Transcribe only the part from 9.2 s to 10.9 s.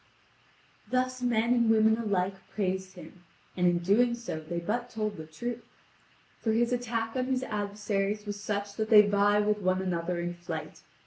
with one another in flight.